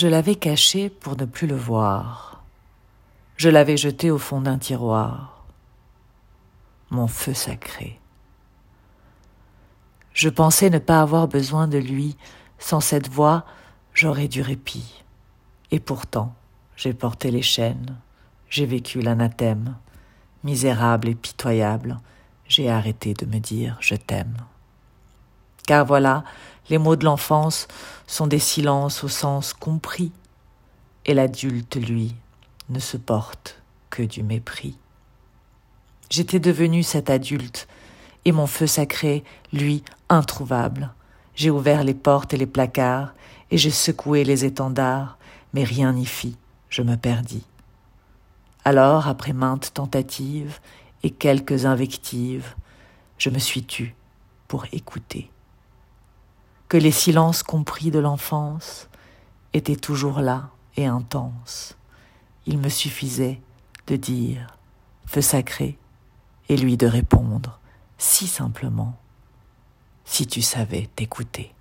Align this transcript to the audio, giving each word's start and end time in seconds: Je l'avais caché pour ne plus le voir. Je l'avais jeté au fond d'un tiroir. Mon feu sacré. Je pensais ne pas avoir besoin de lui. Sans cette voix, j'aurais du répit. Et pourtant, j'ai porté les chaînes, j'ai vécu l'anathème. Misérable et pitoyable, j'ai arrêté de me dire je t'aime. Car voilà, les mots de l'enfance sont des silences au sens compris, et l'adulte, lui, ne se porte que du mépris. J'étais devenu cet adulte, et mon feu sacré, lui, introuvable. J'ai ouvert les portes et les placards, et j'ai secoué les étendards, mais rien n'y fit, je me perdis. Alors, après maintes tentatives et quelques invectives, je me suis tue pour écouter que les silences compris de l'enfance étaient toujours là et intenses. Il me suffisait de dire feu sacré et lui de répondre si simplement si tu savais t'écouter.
Je 0.00 0.06
l'avais 0.06 0.36
caché 0.36 0.90
pour 0.90 1.16
ne 1.16 1.24
plus 1.24 1.48
le 1.48 1.56
voir. 1.56 2.44
Je 3.36 3.48
l'avais 3.48 3.76
jeté 3.76 4.12
au 4.12 4.18
fond 4.18 4.40
d'un 4.40 4.56
tiroir. 4.56 5.44
Mon 6.90 7.08
feu 7.08 7.34
sacré. 7.34 7.98
Je 10.12 10.28
pensais 10.28 10.70
ne 10.70 10.78
pas 10.78 11.00
avoir 11.00 11.26
besoin 11.26 11.66
de 11.66 11.78
lui. 11.78 12.16
Sans 12.60 12.78
cette 12.78 13.08
voix, 13.08 13.44
j'aurais 13.92 14.28
du 14.28 14.40
répit. 14.40 15.02
Et 15.72 15.80
pourtant, 15.80 16.32
j'ai 16.76 16.94
porté 16.94 17.32
les 17.32 17.42
chaînes, 17.42 17.96
j'ai 18.48 18.66
vécu 18.66 19.00
l'anathème. 19.00 19.74
Misérable 20.44 21.08
et 21.08 21.16
pitoyable, 21.16 21.98
j'ai 22.46 22.70
arrêté 22.70 23.14
de 23.14 23.26
me 23.26 23.40
dire 23.40 23.76
je 23.80 23.96
t'aime. 23.96 24.36
Car 25.66 25.84
voilà, 25.84 26.22
les 26.68 26.78
mots 26.78 26.96
de 26.96 27.04
l'enfance 27.04 27.68
sont 28.06 28.26
des 28.26 28.38
silences 28.38 29.04
au 29.04 29.08
sens 29.08 29.52
compris, 29.52 30.12
et 31.06 31.14
l'adulte, 31.14 31.76
lui, 31.76 32.14
ne 32.68 32.78
se 32.78 32.96
porte 32.96 33.60
que 33.90 34.02
du 34.02 34.22
mépris. 34.22 34.76
J'étais 36.10 36.40
devenu 36.40 36.82
cet 36.82 37.10
adulte, 37.10 37.68
et 38.24 38.32
mon 38.32 38.46
feu 38.46 38.66
sacré, 38.66 39.24
lui, 39.52 39.82
introuvable. 40.08 40.92
J'ai 41.34 41.50
ouvert 41.50 41.84
les 41.84 41.94
portes 41.94 42.34
et 42.34 42.36
les 42.36 42.46
placards, 42.46 43.14
et 43.50 43.56
j'ai 43.56 43.70
secoué 43.70 44.24
les 44.24 44.44
étendards, 44.44 45.18
mais 45.54 45.64
rien 45.64 45.92
n'y 45.92 46.06
fit, 46.06 46.36
je 46.68 46.82
me 46.82 46.96
perdis. 46.96 47.44
Alors, 48.64 49.08
après 49.08 49.32
maintes 49.32 49.72
tentatives 49.72 50.58
et 51.02 51.10
quelques 51.10 51.64
invectives, 51.64 52.54
je 53.16 53.30
me 53.30 53.38
suis 53.38 53.64
tue 53.64 53.94
pour 54.46 54.66
écouter 54.72 55.30
que 56.68 56.76
les 56.76 56.92
silences 56.92 57.42
compris 57.42 57.90
de 57.90 57.98
l'enfance 57.98 58.88
étaient 59.54 59.76
toujours 59.76 60.20
là 60.20 60.50
et 60.76 60.86
intenses. 60.86 61.76
Il 62.46 62.58
me 62.58 62.68
suffisait 62.68 63.40
de 63.86 63.96
dire 63.96 64.58
feu 65.06 65.22
sacré 65.22 65.78
et 66.48 66.56
lui 66.56 66.76
de 66.76 66.86
répondre 66.86 67.58
si 67.96 68.26
simplement 68.26 68.96
si 70.04 70.26
tu 70.26 70.40
savais 70.40 70.88
t'écouter. 70.94 71.54